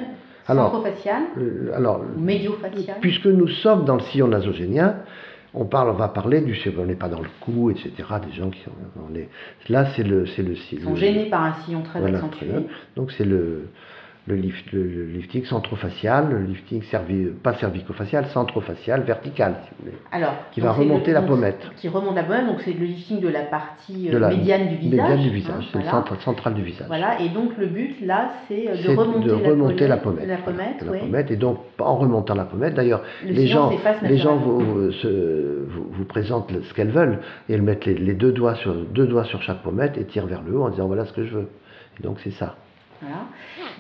Alors, 0.48 0.72
centrofacial 0.72 1.24
Euh, 1.38 1.72
alors, 1.76 2.02
puisque 3.02 3.26
nous 3.26 3.48
sommes 3.48 3.86
dans 3.86 3.96
le 3.96 4.02
sillon 4.02 4.28
nasogénien, 4.28 4.98
on, 5.54 5.66
parle, 5.66 5.90
on 5.90 5.94
va 5.94 6.08
parler 6.10 6.42
du. 6.42 6.56
On 6.78 6.86
n'est 6.86 6.96
pas 6.96 7.08
dans 7.10 7.22
le 7.22 7.30
cou, 7.40 7.72
etc. 7.72 7.92
Des 8.28 8.34
gens 8.34 8.50
qui. 8.50 8.62
On 9.10 9.16
est, 9.16 9.30
là, 9.70 9.86
c'est 9.96 10.04
le, 10.04 10.26
c'est 10.28 10.44
le 10.44 10.52
Ils 10.52 10.58
sillon. 10.58 10.90
sont 10.90 10.96
gênés 10.96 11.30
par 11.30 11.44
un 11.44 11.54
sillon 11.66 11.82
très 11.82 12.00
Voilà, 12.00 12.18
accentué. 12.18 12.48
très. 12.48 12.64
Donc 12.96 13.12
c'est 13.14 13.25
le, 13.25 13.70
le, 14.27 14.36
lift, 14.36 14.72
le, 14.72 14.82
le 14.84 15.05
lifting 15.05 15.46
centrofacial, 15.46 16.29
le 16.32 16.39
lifting 16.46 16.82
cervi, 16.84 17.25
pas 17.44 17.53
cervico-facial, 17.53 18.25
centrofacial, 18.27 19.03
vertical, 19.03 19.55
si 19.63 19.70
vous 19.77 19.86
voulez. 19.86 19.98
Alors, 20.12 20.34
Qui 20.51 20.62
va 20.62 20.70
le- 20.74 20.79
remonter 20.79 21.12
la 21.12 21.22
pommette. 21.22 21.70
Qui 21.77 21.89
remonte 21.89 22.15
la 22.15 22.24
pommette, 22.24 22.48
donc 22.48 22.62
c'est 22.62 22.74
le 22.74 22.86
lifting 22.86 23.20
de 23.22 23.27
la 23.27 23.41
partie 23.41 24.10
euh, 24.10 24.13
De 24.13 24.17
la 24.17 24.29
médiane 24.29 24.67
du 24.70 24.75
visage. 24.77 25.00
médiane 25.00 25.20
du 25.22 25.29
hein, 25.29 25.32
visage, 25.34 25.63
c'est 25.72 25.77
voilà. 25.79 25.86
le 25.86 25.91
centre 25.91 26.22
central 26.22 26.53
du 26.55 26.63
visage. 26.63 26.88
Voilà, 26.88 27.22
et 27.22 27.29
donc 27.29 27.55
le 27.58 27.67
but 27.67 28.01
là, 28.01 28.32
c'est 28.48 28.65
de 28.65 28.96
remonter, 28.96 29.27
de 29.27 29.34
remonter 29.34 29.88
la 29.88 29.98
pommette. 29.98 30.27
La 30.27 30.38
pommette, 30.38 30.82
la 30.82 30.98
pommette, 31.00 31.29
et 31.32 31.36
donc 31.36 31.60
en 31.77 31.96
remontant 31.96 32.34
la 32.34 32.46
pommette, 32.46 32.74
d'ailleurs, 32.74 33.03
Le 33.24 33.32
les 33.32 33.46
gens, 33.48 33.72
les 34.01 34.17
gens 34.17 34.38
vous, 34.38 34.91
se- 34.91 35.65
vous, 35.67 35.86
vous 35.91 36.05
présentent 36.05 36.51
ce 36.63 36.74
qu'elles 36.74 36.89
veulent 36.89 37.20
et 37.48 37.53
elles 37.53 37.62
mettent 37.62 37.86
les, 37.86 37.94
les 37.94 38.13
deux, 38.15 38.32
doigts 38.32 38.55
sur, 38.55 38.74
deux 38.74 39.05
doigts 39.05 39.25
sur 39.25 39.41
chaque 39.44 39.62
pommette 39.62 39.98
et 40.00 40.05
tirent 40.05 40.25
vers 40.25 40.41
le 40.41 40.58
haut 40.58 40.63
en 40.63 40.70
disant 40.70 40.88
voilà 40.88 41.05
ce 41.05 41.13
que 41.13 41.24
je 41.25 41.36
veux. 41.36 41.48
Et 42.00 42.03
donc 42.03 42.20
c'est 42.24 42.32
ça. 42.32 42.55
Voilà. 43.02 43.25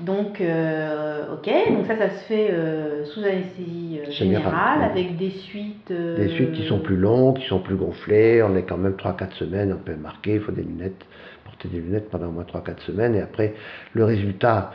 Donc, 0.01 0.41
euh, 0.41 1.33
ok, 1.33 1.49
donc 1.71 1.85
ça, 1.87 1.97
ça 1.97 2.09
se 2.09 2.23
fait 2.25 2.49
euh, 2.51 3.05
sous 3.05 3.23
anesthésie 3.23 3.99
euh, 4.05 4.11
Générale, 4.11 4.43
générale, 4.43 4.79
ouais. 4.79 4.85
avec 4.85 5.17
des 5.17 5.31
suites. 5.31 5.91
Des 5.91 6.29
suites 6.29 6.51
qui 6.51 6.67
sont 6.67 6.79
plus 6.79 6.97
longues, 6.97 7.37
qui 7.39 7.47
sont 7.47 7.59
plus 7.59 7.75
gonflées, 7.75 8.43
on 8.43 8.55
est 8.55 8.63
quand 8.63 8.77
même 8.77 8.93
3-4 8.93 9.31
semaines, 9.33 9.73
on 9.73 9.83
peut 9.83 9.95
marquer, 9.95 10.35
il 10.35 10.41
faut 10.41 10.51
des 10.51 10.63
lunettes, 10.63 11.05
porter 11.45 11.69
des 11.69 11.79
lunettes 11.79 12.09
pendant 12.09 12.27
au 12.27 12.31
moins 12.31 12.43
3-4 12.43 12.79
semaines, 12.85 13.15
et 13.15 13.21
après 13.21 13.53
le 13.93 14.03
résultat 14.03 14.71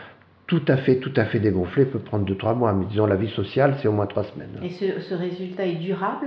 tout 0.46 0.62
à 0.66 0.78
fait, 0.78 0.96
tout 0.96 1.12
à 1.14 1.26
fait 1.26 1.38
dégonflé 1.38 1.84
peut 1.84 2.00
prendre 2.00 2.24
2-3 2.28 2.56
mois, 2.56 2.72
mais 2.72 2.86
disons 2.86 3.06
la 3.06 3.14
vie 3.14 3.30
sociale 3.30 3.76
c'est 3.80 3.86
au 3.88 3.92
moins 3.92 4.06
3 4.06 4.24
semaines. 4.24 4.58
Et 4.64 4.70
ce, 4.70 5.00
ce 5.00 5.14
résultat 5.14 5.64
est 5.66 5.76
durable? 5.76 6.26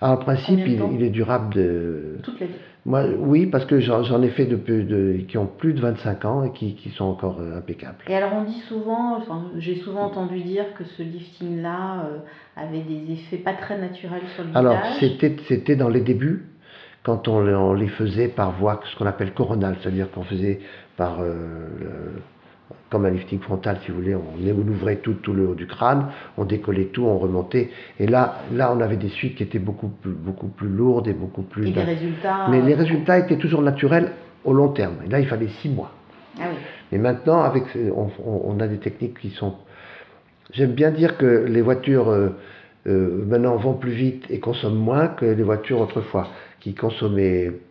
Ah, 0.00 0.12
en 0.12 0.16
principe, 0.18 0.58
de 0.58 0.94
il, 0.94 1.02
est 1.02 1.10
durable 1.10 1.54
de... 1.54 2.18
toute 2.22 2.38
la 2.40 2.46
vie. 2.46 2.52
Moi, 2.84 3.02
oui, 3.18 3.46
parce 3.46 3.64
que 3.64 3.80
j'en 3.80 4.22
ai 4.22 4.28
fait 4.28 4.44
depuis 4.44 4.84
de, 4.84 5.16
qui 5.26 5.38
ont 5.38 5.46
plus 5.46 5.72
de 5.72 5.80
25 5.80 6.24
ans 6.24 6.44
et 6.44 6.52
qui, 6.52 6.74
qui 6.76 6.90
sont 6.90 7.06
encore 7.06 7.38
euh, 7.40 7.58
impeccables. 7.58 7.96
Et 8.06 8.14
alors 8.14 8.30
on 8.34 8.44
dit 8.44 8.60
souvent, 8.68 9.16
enfin, 9.16 9.46
j'ai 9.58 9.74
souvent 9.76 10.02
entendu 10.02 10.40
dire 10.42 10.66
que 10.78 10.84
ce 10.84 11.02
lifting-là 11.02 12.04
euh, 12.04 12.18
avait 12.56 12.82
des 12.82 13.12
effets 13.14 13.38
pas 13.38 13.54
très 13.54 13.76
naturels 13.78 14.22
sur 14.36 14.44
le 14.44 14.50
Alors, 14.56 14.76
visage. 14.82 15.00
c'était 15.00 15.36
c'était 15.48 15.74
dans 15.74 15.88
les 15.88 16.00
débuts, 16.02 16.44
quand 17.02 17.26
on, 17.26 17.42
les- 17.42 17.54
on 17.54 17.72
les 17.74 17.88
faisait 17.88 18.28
par 18.28 18.52
voie, 18.52 18.80
ce 18.84 18.96
qu'on 18.96 19.06
appelle 19.06 19.32
coronale, 19.34 19.76
c'est-à-dire 19.82 20.08
qu'on 20.12 20.22
faisait 20.22 20.60
par, 20.96 21.20
euh, 21.20 21.34
le- 21.80 22.22
comme 22.90 23.04
un 23.04 23.10
lifting 23.10 23.40
frontal, 23.40 23.78
si 23.84 23.90
vous 23.90 23.98
voulez, 24.00 24.14
on 24.14 24.68
ouvrait 24.68 24.96
tout, 24.96 25.14
tout 25.14 25.32
le 25.32 25.48
haut 25.48 25.54
du 25.54 25.66
crâne, 25.66 26.06
on 26.36 26.44
décollait 26.44 26.86
tout, 26.86 27.04
on 27.04 27.18
remontait. 27.18 27.70
Et 27.98 28.06
là, 28.06 28.38
là, 28.52 28.72
on 28.72 28.80
avait 28.80 28.96
des 28.96 29.08
suites 29.08 29.36
qui 29.36 29.42
étaient 29.42 29.58
beaucoup 29.58 29.88
plus, 29.88 30.12
beaucoup 30.12 30.48
plus 30.48 30.68
lourdes 30.68 31.08
et 31.08 31.12
beaucoup 31.12 31.42
plus. 31.42 31.68
Et 31.68 31.72
les 31.72 31.82
résultats 31.82 32.46
Mais 32.48 32.62
les 32.62 32.74
résultats 32.74 33.18
étaient 33.18 33.38
toujours 33.38 33.62
naturels 33.62 34.12
au 34.44 34.52
long 34.52 34.68
terme. 34.68 34.96
Et 35.04 35.08
là, 35.08 35.18
il 35.18 35.26
fallait 35.26 35.48
six 35.60 35.68
mois. 35.68 35.90
Ah 36.38 36.44
oui. 36.50 36.56
Et 36.92 36.98
maintenant, 36.98 37.42
avec, 37.42 37.64
on, 37.76 38.08
on, 38.24 38.60
a 38.60 38.68
des 38.68 38.78
techniques 38.78 39.18
qui 39.18 39.30
sont. 39.30 39.54
J'aime 40.52 40.72
bien 40.72 40.92
dire 40.92 41.16
que 41.16 41.44
les 41.48 41.62
voitures 41.62 42.08
euh, 42.08 42.28
euh, 42.86 43.24
maintenant 43.26 43.56
vont 43.56 43.74
plus 43.74 43.90
vite 43.90 44.26
et 44.30 44.38
consomment 44.38 44.78
moins 44.78 45.08
que 45.08 45.24
les 45.24 45.42
voitures 45.42 45.80
autrefois 45.80 46.28
qui 46.74 46.86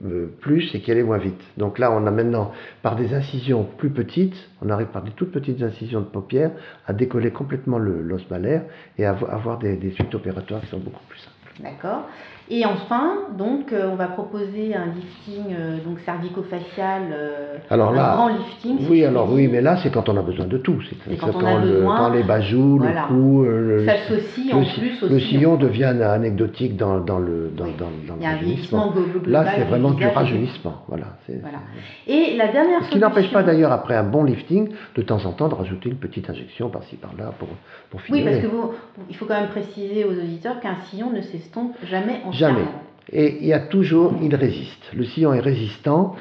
euh, 0.05 0.27
plus 0.39 0.73
et 0.73 0.81
qui 0.81 0.91
allaient 0.91 1.03
moins 1.03 1.17
vite. 1.17 1.41
Donc 1.57 1.79
là, 1.79 1.91
on 1.91 2.05
a 2.05 2.11
maintenant, 2.11 2.51
par 2.81 2.95
des 2.95 3.13
incisions 3.13 3.67
plus 3.77 3.89
petites, 3.89 4.35
on 4.61 4.69
arrive 4.69 4.87
par 4.87 5.03
des 5.03 5.11
toutes 5.11 5.31
petites 5.31 5.61
incisions 5.61 6.01
de 6.01 6.05
paupières 6.05 6.51
à 6.87 6.93
décoller 6.93 7.31
complètement 7.31 7.77
l'os 7.77 8.29
malaire 8.29 8.63
et 8.97 9.05
à 9.05 9.11
avoir 9.11 9.59
des, 9.59 9.75
des 9.75 9.91
suites 9.91 10.13
opératoires 10.15 10.61
qui 10.61 10.67
sont 10.67 10.79
beaucoup 10.79 11.03
plus 11.09 11.19
simples. 11.19 11.35
D'accord. 11.61 12.07
Et 12.47 12.63
enfin, 12.63 13.13
donc, 13.35 13.73
euh, 13.73 13.89
on 13.91 13.95
va 13.95 14.05
proposer 14.05 14.75
un 14.75 14.85
lifting 14.93 15.51
euh, 15.51 15.77
donc 15.83 15.99
cervico-facial, 16.05 17.01
euh, 17.11 17.57
alors 17.71 17.89
un 17.89 17.95
là, 17.95 18.13
grand 18.15 18.27
lifting. 18.27 18.77
oui, 18.87 19.03
alors 19.03 19.31
oui, 19.31 19.47
mais 19.47 19.61
là, 19.61 19.77
c'est 19.81 19.91
quand 19.91 20.07
on 20.09 20.15
a 20.17 20.21
besoin 20.21 20.45
de 20.45 20.59
tout. 20.59 20.79
C'est 21.09 21.15
quand 21.17 21.31
quand, 21.31 21.41
on 21.41 21.45
a 21.47 21.59
le- 21.59 21.71
besoin. 21.71 21.97
quand 21.97 22.09
les 22.11 22.21
bajoux, 22.21 22.77
Voilà. 22.77 23.07
le 23.09 23.15
cou, 23.15 23.43
le, 23.45 23.85
S'associe 23.87 24.47
le 24.51 24.55
en 24.57 24.63
plus 24.63 25.01
le 25.09 25.15
aussi. 25.15 25.25
sillon 25.27 25.55
devient 25.55 25.85
anecdotique 25.85 26.77
dans, 26.77 26.99
dans 26.99 27.17
le, 27.17 27.51
dans, 27.57 27.65
Oui. 27.65 27.71
dans, 27.79 27.85
dans 28.07 28.15
Il 28.19 28.23
y 28.23 28.27
a 28.27 28.29
un 28.29 28.33
le 28.33 28.45
vieillissement 28.45 28.91
global 28.91 29.31
Là, 29.31 29.45
c'est 29.55 29.63
vraiment 29.63 29.91
du 29.91 30.05
rajeunissement. 30.05 30.83
Voilà. 30.87 31.05
Voilà. 31.41 31.57
Et 32.05 32.35
la 32.37 32.49
dernière 32.49 32.83
Ce 32.83 32.91
qui 32.91 32.99
n'empêche 32.99 33.31
pas 33.33 33.41
d'ailleurs, 33.41 33.71
après 33.71 33.95
un 33.95 34.03
bon 34.03 34.23
lifting, 34.23 34.69
de 34.95 35.01
temps 35.01 35.25
en 35.25 35.31
temps, 35.31 35.47
de 35.49 35.55
rajouter 35.55 35.89
une 35.89 35.97
petite 35.97 36.29
injection 36.29 36.69
par-ci 36.69 36.95
par-là 36.97 37.33
pour, 37.39 37.47
pour 37.89 37.99
Oui, 38.11 38.19
finir. 38.19 38.25
parce 38.25 38.43
que 38.43 38.47
vous, 38.47 38.71
il 39.09 39.15
faut 39.15 39.25
quand 39.25 39.39
même 39.41 39.49
préciser 39.49 40.05
aux 40.05 40.11
auditeurs 40.13 40.59
qu'un 40.59 40.75
sillon 40.91 41.09
ne 41.09 41.21
s'estompe 41.21 41.73
jamais 41.89 42.17
entièrement. 42.23 42.34
Jamais. 42.37 42.65
Et 43.11 43.37
il 43.41 43.47
y 43.47 43.53
a 43.53 43.59
toujours, 43.59 44.13
il 44.21 44.33
résiste. 44.35 44.91
Le 44.95 45.03
sillon 45.03 45.33
est 45.33 45.39
résistant. 45.39 46.15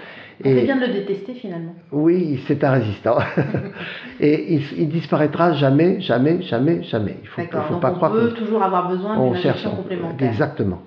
On 0.44 0.48
Et 0.48 0.62
bien 0.62 0.76
de 0.76 0.86
le 0.86 0.92
détester 0.92 1.34
finalement. 1.34 1.74
oui, 1.92 2.40
c'est 2.46 2.62
un 2.64 2.72
résistant. 2.72 3.18
et 4.20 4.54
il, 4.54 4.62
il 4.76 4.88
disparaîtra 4.88 5.52
jamais, 5.52 6.00
jamais, 6.00 6.42
jamais, 6.42 6.82
jamais. 6.82 7.16
Il 7.22 7.28
faut, 7.28 7.40
il 7.40 7.48
faut 7.48 7.74
Donc 7.74 7.82
pas 7.82 7.92
on 7.92 7.94
croire 7.94 8.12
peut 8.12 8.28
qu'on 8.30 8.34
toujours 8.34 8.62
avoir 8.62 8.88
besoin 8.88 9.16
on 9.16 9.28
d'une 9.28 9.36
injection 9.38 9.76
complémentaire. 9.76 10.28
Exactement. 10.28 10.82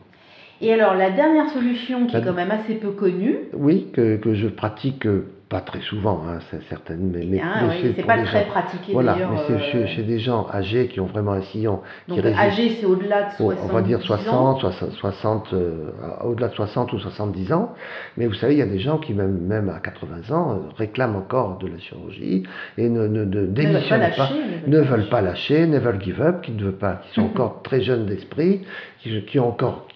Et 0.60 0.74
alors 0.74 0.96
la 0.96 1.12
dernière 1.12 1.50
solution 1.50 2.08
qui 2.08 2.18
est 2.18 2.22
quand 2.22 2.34
même 2.34 2.52
assez 2.52 2.76
peu 2.76 2.90
connue, 2.92 3.38
Oui, 3.54 3.88
que, 3.94 4.18
que 4.18 4.34
je 4.34 4.48
pratique 4.48 5.06
euh, 5.06 5.28
pas 5.50 5.62
très 5.62 5.80
souvent, 5.80 6.24
hein, 6.28 6.40
c'est 6.52 6.62
certaines, 6.68 7.10
mais, 7.10 7.20
mais- 7.26 7.38
mais 7.38 7.68
oui, 7.82 7.94
c'est 7.96 8.04
pas 8.06 8.18
très 8.22 8.44
gens- 8.44 8.50
pratiqué 8.52 8.92
Voilà, 8.92 9.14
d'ailleurs. 9.14 9.32
mais 9.32 9.38
c'est 9.48 9.54
euh, 9.54 9.60
chez, 9.60 9.88
chez 9.88 10.04
des 10.04 10.20
gens 10.20 10.46
âgés 10.54 10.88
qui 10.90 11.00
ont 11.00 11.06
vraiment 11.06 11.32
un 11.32 11.42
sillon 11.42 11.80
qui 12.06 12.16
donc 12.16 12.24
résiste. 12.24 12.42
âgé 12.42 12.78
c'est 12.80 12.86
au-delà 12.86 13.24
de 13.24 13.30
Bon, 13.40 13.52
60 13.52 13.60
on 13.64 13.74
va 13.74 13.82
dire 13.82 13.98
ans. 14.00 14.02
60, 14.02 14.60
60, 14.60 14.92
60, 14.92 15.54
euh, 15.54 15.92
au-delà 16.26 16.50
de 16.50 16.54
60 16.56 16.92
ou 16.92 17.00
70 17.00 17.54
ans. 17.54 17.74
Mais 18.18 18.28
vous 18.28 18.34
savez, 18.34 18.56
il 18.56 18.60
y 18.60 18.62
a 18.62 18.66
des 18.66 18.80
gens 18.80 18.98
qui, 18.98 19.14
même, 19.14 19.38
même 19.40 19.70
à 19.70 19.80
80 19.80 20.36
ans, 20.36 20.52
euh, 20.52 20.70
réclament 20.78 21.16
encore 21.16 21.58
de 21.60 21.68
la 21.68 21.80
chirurgie 21.80 22.44
et 22.78 22.90
ne, 22.90 23.08
ne, 23.08 23.24
ne 23.24 23.26
Ne 23.26 23.32
veulent 23.36 23.48
pas 23.48 23.54
démissionnent 23.62 24.00
lâcher. 24.02 24.18
pas, 24.18 24.30
ne 24.68 24.80
veulent 24.82 25.10
pas 25.10 25.22
lâcher, 25.22 25.66
never 25.66 25.94
give 26.02 26.22
up, 26.22 26.42
qui 26.42 26.52
ne 26.52 26.62
veulent 26.64 26.74
pas, 26.78 27.02
qui 27.08 27.14
sont 27.14 27.22
encore 27.26 27.62
très 27.64 27.82
jeunes 27.82 28.06
d'esprit, 28.06 28.64
qui, 29.00 29.24
qui 29.26 29.40
ont 29.40 29.48
encore, 29.48 29.88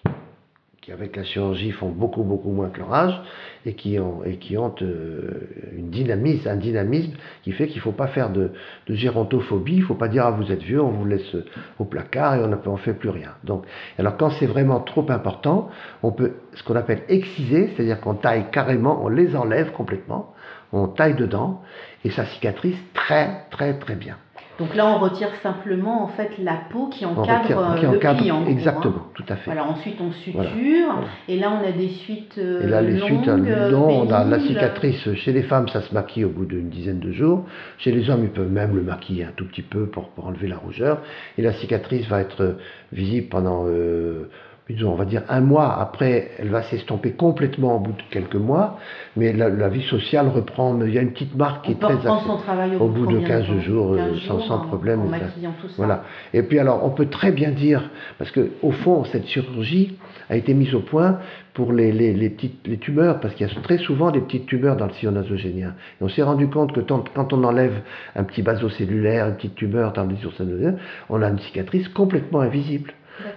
qui 0.81 0.91
avec 0.91 1.15
la 1.15 1.23
chirurgie 1.23 1.69
font 1.71 1.89
beaucoup 1.89 2.23
beaucoup 2.23 2.49
moins 2.49 2.69
que 2.69 2.79
leur 2.79 2.91
âge 2.91 3.21
et 3.67 3.75
qui 3.75 3.99
ont 3.99 4.23
et 4.23 4.37
qui 4.37 4.57
ont 4.57 4.73
euh, 4.81 5.47
une 5.77 5.91
dynamisme, 5.91 6.49
un 6.49 6.55
dynamisme 6.55 7.13
qui 7.43 7.51
fait 7.51 7.67
qu'il 7.67 7.77
ne 7.77 7.83
faut 7.83 7.91
pas 7.91 8.07
faire 8.07 8.31
de, 8.31 8.51
de 8.87 8.95
gérontophobie, 8.95 9.75
il 9.75 9.83
faut 9.83 9.93
pas 9.93 10.07
dire 10.07 10.25
ah 10.25 10.31
vous 10.31 10.51
êtes 10.51 10.63
vieux, 10.63 10.81
on 10.81 10.89
vous 10.89 11.05
laisse 11.05 11.35
au 11.77 11.85
placard 11.85 12.35
et 12.35 12.39
on 12.43 12.47
ne 12.47 12.77
fait 12.77 12.95
plus 12.95 13.09
rien. 13.09 13.35
Donc 13.43 13.63
alors 13.99 14.17
quand 14.17 14.31
c'est 14.31 14.47
vraiment 14.47 14.79
trop 14.79 15.05
important, 15.11 15.69
on 16.01 16.11
peut 16.11 16.33
ce 16.55 16.63
qu'on 16.63 16.75
appelle 16.75 17.03
exciser, 17.09 17.69
c'est-à-dire 17.75 18.01
qu'on 18.01 18.15
taille 18.15 18.45
carrément, 18.51 19.03
on 19.03 19.07
les 19.07 19.35
enlève 19.35 19.71
complètement, 19.73 20.33
on 20.73 20.87
taille 20.87 21.15
dedans 21.15 21.61
et 22.03 22.09
ça 22.09 22.25
cicatrise 22.25 22.77
très 22.95 23.45
très 23.51 23.77
très 23.77 23.95
bien. 23.95 24.17
Donc 24.61 24.75
là 24.75 24.85
on 24.85 24.99
retire 24.99 25.29
simplement 25.41 26.03
en 26.03 26.07
fait 26.09 26.37
la 26.37 26.53
peau 26.69 26.87
qui 26.87 27.03
encadre 27.05 27.41
retire- 27.41 27.59
euh, 27.59 27.75
qui 27.77 27.81
le 27.81 27.97
encadre- 27.97 28.17
pli 28.19 28.31
en 28.31 28.41
gros, 28.41 28.47
hein. 28.47 28.51
exactement, 28.51 29.05
tout 29.15 29.23
à 29.27 29.35
fait. 29.35 29.45
Voilà, 29.51 29.65
ensuite 29.65 29.95
on 29.99 30.11
suture, 30.11 30.39
Voilà, 30.39 31.07
et 31.27 31.39
là 31.39 31.51
on 31.51 31.67
a 31.67 31.71
des 31.71 31.89
suites 31.89 32.35
euh, 32.37 32.63
Et 32.63 32.67
là, 32.69 32.81
les 32.83 32.93
longues, 32.97 33.09
suites, 33.09 33.27
euh, 33.27 33.71
non, 33.71 33.87
on 34.03 34.11
a 34.11 34.23
la 34.23 34.39
cicatrice. 34.39 35.13
Chez 35.15 35.31
les 35.33 35.41
femmes, 35.41 35.67
ça 35.69 35.81
se 35.81 35.93
maquille 35.93 36.25
au 36.25 36.29
bout 36.29 36.45
d'une 36.45 36.69
dizaine 36.69 36.99
de 36.99 37.11
jours. 37.11 37.43
Chez 37.79 37.91
les 37.91 38.09
hommes, 38.11 38.23
ils 38.23 38.29
peuvent 38.29 38.51
même 38.51 38.75
le 38.75 38.83
maquiller 38.83 39.23
un 39.25 39.31
tout 39.35 39.45
petit 39.45 39.63
peu 39.63 39.87
pour, 39.87 40.09
pour 40.09 40.27
enlever 40.27 40.47
la 40.47 40.57
rougeur. 40.57 40.99
Et 41.39 41.41
la 41.41 41.53
cicatrice 41.53 42.07
va 42.07 42.21
être 42.21 42.57
visible 42.93 43.27
pendant, 43.29 43.65
euh, 43.67 44.29
disons, 44.71 44.91
on 44.91 44.95
va 44.95 45.05
dire 45.05 45.23
un 45.29 45.41
mois. 45.41 45.79
Après, 45.79 46.31
elle 46.39 46.49
va 46.49 46.63
s'estomper 46.63 47.11
complètement 47.11 47.77
au 47.77 47.79
bout 47.79 47.91
de 47.93 48.01
quelques 48.09 48.35
mois. 48.35 48.77
Mais 49.17 49.33
la, 49.33 49.49
la 49.49 49.69
vie 49.69 49.83
sociale 49.83 50.27
reprend. 50.29 50.79
Il 50.85 50.93
y 50.93 50.97
a 50.97 51.01
une 51.01 51.11
petite 51.11 51.35
marque 51.35 51.65
qui 51.65 51.71
On 51.81 51.89
est 51.89 51.97
très 51.97 52.07
son 52.25 52.37
travail 52.37 52.75
au 52.79 52.87
bout 52.87 53.05
de 53.07 53.13
combien 53.15 53.27
15 53.27 53.47
temps 53.47 53.59
jours, 53.59 53.95
15 53.95 54.19
sans- 54.27 54.39
sans 54.41 54.55
en- 54.55 54.59
problème, 54.67 55.01
En 55.01 55.11
ça- 55.11 55.17
maquillant 55.19 55.53
tout 55.61 55.67
ça. 55.67 55.73
Voilà. 55.77 56.03
Et 56.33 56.43
puis 56.43 56.59
alors, 56.59 56.83
on 56.85 56.89
peut 56.91 57.07
très 57.07 57.31
bien 57.31 57.51
dire, 57.51 57.89
parce 58.17 58.31
que 58.31 58.51
au 58.61 58.71
fond, 58.71 59.03
cette 59.05 59.27
chirurgie 59.27 59.97
a 60.29 60.35
été 60.37 60.53
mise 60.53 60.73
au 60.73 60.79
point 60.79 61.17
pour 61.53 61.73
les, 61.73 61.91
les, 61.91 62.13
les 62.13 62.29
petites 62.29 62.65
les 62.65 62.77
tumeurs, 62.77 63.19
parce 63.19 63.33
qu'il 63.35 63.45
y 63.45 63.51
a 63.51 63.53
très 63.61 63.77
souvent 63.77 64.11
des 64.11 64.21
petites 64.21 64.45
tumeurs 64.45 64.77
dans 64.77 64.85
le 64.85 64.93
sillon 64.93 65.11
nasogénien. 65.11 65.73
Et 65.99 66.03
on 66.03 66.07
s'est 66.07 66.23
rendu 66.23 66.47
compte 66.47 66.71
que 66.71 66.79
tant- 66.79 67.03
quand 67.13 67.33
on 67.33 67.43
enlève 67.43 67.81
un 68.15 68.23
petit 68.23 68.41
basocellulaire, 68.41 69.27
une 69.27 69.35
petite 69.35 69.55
tumeur 69.55 69.91
dans 69.91 70.05
le 70.05 70.15
sillon 70.15 70.31
nasogénien, 70.39 70.75
on 71.09 71.21
a 71.21 71.27
une 71.29 71.39
cicatrice 71.39 71.89
complètement 71.89 72.39
invisible. 72.39 72.93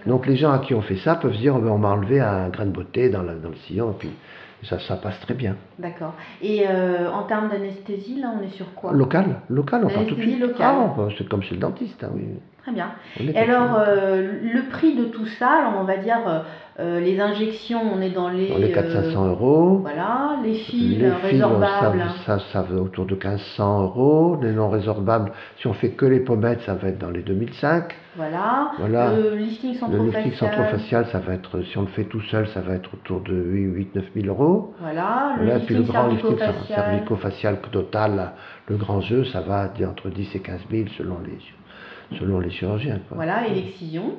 Donc 0.07 0.27
les 0.27 0.37
gens 0.37 0.53
à 0.53 0.59
qui 0.59 0.75
on 0.75 0.83
fait 0.83 0.97
ça 0.97 1.15
peuvent 1.17 1.33
se 1.35 1.39
dire, 1.39 1.55
Oh, 1.57 1.61
ben, 1.61 1.71
on 1.71 1.79
m'a 1.79 1.91
enlevé 1.91 2.21
un 2.21 2.49
grain 2.49 2.67
de 2.67 2.71
beauté 2.71 3.09
dans, 3.09 3.23
la- 3.23 3.35
dans 3.35 3.49
le 3.51 3.57
sillon, 3.67 3.91
et 3.93 3.95
puis 3.99 4.11
ça, 4.65 4.79
ça 4.79 4.97
passe 4.97 5.19
très 5.21 5.35
bien. 5.35 5.57
D'accord. 5.79 6.15
Et 6.41 6.65
euh, 6.69 7.11
en 7.11 7.25
termes 7.25 7.49
d'anesthésie, 7.51 8.21
là, 8.21 8.33
on 8.39 8.43
est 8.45 8.51
sur 8.51 8.73
quoi? 8.75 8.93
Local, 8.93 9.41
local, 9.51 9.83
on 9.85 9.89
parle 9.89 10.07
tout 10.07 10.15
de 10.15 10.21
suite. 10.23 10.41
locale. 10.41 10.75
Ah, 10.81 10.95
bah, 10.97 11.09
c'est 11.19 11.29
comme 11.29 11.43
chez 11.43 11.55
le 11.55 11.61
dentiste, 11.61 12.03
hein, 12.03 12.11
oui. 12.15 12.25
Très 12.63 12.73
bien. 12.73 12.93
Et 13.21 13.37
alors, 13.37 13.77
euh, 13.79 14.39
le 14.43 14.63
prix 14.71 14.95
de 14.97 15.05
tout 15.05 15.27
ça, 15.27 15.51
alors 15.51 15.75
on 15.79 15.85
va 15.85 15.99
dire 15.99 16.17
euh, 16.81 16.99
les 16.99 17.21
injections, 17.21 17.81
on 17.95 18.01
est 18.01 18.11
dans 18.11 18.29
les. 18.29 18.51
on 18.53 18.59
est 18.59 18.77
euh, 18.77 19.13
400-500 19.13 19.29
euros. 19.29 19.79
Voilà, 19.81 20.37
les 20.43 20.55
fils 20.55 20.99
Les 20.99 21.11
fils, 21.29 21.45
ça, 22.27 22.41
ça, 22.53 22.67
autour 22.77 23.07
de 23.07 23.15
1500 23.15 23.83
euros. 23.83 24.39
Les 24.43 24.51
non 24.53 24.69
résorbables, 24.69 25.31
si 25.59 25.69
on 25.69 25.73
fait 25.73 25.91
que 25.91 26.05
les 26.05 26.19
pommettes, 26.19 26.63
ça 26.63 26.75
va 26.75 26.89
être 26.89 26.99
dans 26.99 27.11
les 27.11 27.23
2005. 27.23 27.95
Voilà. 28.17 28.73
Voilà. 28.79 29.13
Le 29.15 29.37
lifting 29.37 29.77
Le 29.89 30.05
lifting 30.05 30.33
centrofacial. 30.33 30.35
centrofacial, 30.35 31.07
ça 31.13 31.21
va 31.21 31.35
être, 31.35 31.63
si 31.63 31.79
on 31.79 31.83
le 31.83 31.89
fait 31.89 32.05
tout 32.05 32.23
seul, 32.23 32.49
ça 32.49 32.61
va 32.61 32.75
être 32.75 32.91
autour 32.93 33.21
de 33.21 33.35
8-9 33.35 34.03
000 34.23 34.27
euros. 34.27 34.75
Voilà. 34.81 35.37
Le 35.39 35.45
Voilà, 35.45 35.61
puis 35.61 35.77
le 35.77 35.83
grand 35.83 36.09
lifting 36.09 36.39
cervico-facial. 36.67 37.59
total, 37.71 38.33
le 38.67 38.77
grand 38.77 39.01
jeu, 39.01 39.25
ça 39.27 39.43
va 39.43 39.71
entre 39.89 40.11
10 40.11 40.35
et 40.35 40.41
15 40.41 40.61
000 40.71 40.89
selon 40.99 41.19
les, 41.25 42.19
selon 42.19 42.41
les 42.41 42.51
chirurgiens. 42.51 43.01
quoi. 43.09 43.15
Voilà, 43.17 43.47
et 43.47 43.55
l'excision, 43.55 44.15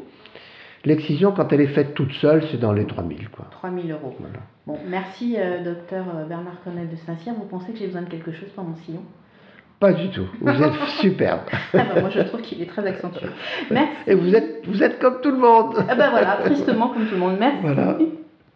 L'excision, 0.86 1.32
quand 1.32 1.52
elle 1.52 1.62
est 1.62 1.68
faite 1.74 1.96
toute 1.96 2.14
seule, 2.14 2.44
c'est 2.52 2.60
dans 2.60 2.72
les 2.72 2.86
3 2.86 3.04
000. 3.04 3.20
Quoi. 3.32 3.46
3000 3.52 3.92
euros. 3.92 4.16
Voilà. 4.20 4.40
Bon, 4.68 4.78
merci 4.88 5.36
euh, 5.38 5.64
docteur 5.64 6.06
euh, 6.16 6.26
Bernard 6.26 6.62
Cornel 6.64 6.90
de 6.90 6.96
Saint-Cyr. 6.96 7.34
Vous 7.34 7.46
pensez 7.46 7.72
que 7.72 7.80
j'ai 7.80 7.88
besoin 7.88 8.04
de 8.04 8.10
quelque 8.10 8.32
chose 8.32 8.50
pour 8.50 8.64
mon 8.64 8.76
sillon? 8.78 9.02
Pas 9.80 9.94
du 9.94 10.10
tout. 10.10 10.28
Vous 10.40 10.64
êtes 10.64 10.74
superbe. 11.02 11.42
ah 11.74 11.78
bah, 11.94 12.02
Moi, 12.02 12.10
je 12.10 12.22
trouve 12.22 12.42
qu'il 12.42 12.62
est 12.62 12.68
très 12.68 12.86
accentué. 12.86 13.28
Merci. 13.72 13.92
Et 14.08 14.16
vous 14.16 14.34
êtes, 14.34 14.66
vous 14.68 14.84
êtes 14.84 15.00
comme 15.00 15.22
tout 15.22 15.32
le 15.32 15.38
monde. 15.38 15.76
Ah 15.90 15.96
bah 15.96 16.10
voilà, 16.12 16.38
tristement 16.46 16.90
comme 16.90 17.06
tout 17.06 17.16
le 17.16 17.20
monde. 17.20 17.38
Merci. 17.40 17.58
Voilà. 17.62 17.98